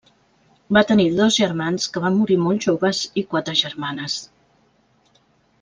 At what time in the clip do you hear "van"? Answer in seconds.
2.07-2.17